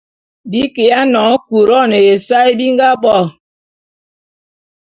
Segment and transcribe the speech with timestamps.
[0.49, 3.15] Be kiya nyoñe Couronne ya ésae be nga bo.